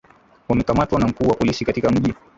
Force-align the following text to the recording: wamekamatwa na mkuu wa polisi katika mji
wamekamatwa 0.49 0.99
na 0.99 1.07
mkuu 1.07 1.27
wa 1.27 1.35
polisi 1.35 1.65
katika 1.65 1.89
mji 1.91 2.13